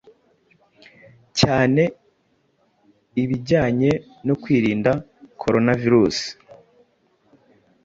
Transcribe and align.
cyane 1.39 1.83
ibijyanye 3.23 3.91
no 4.27 4.35
kwirinda 4.41 4.91
Coronavirus 5.41 6.17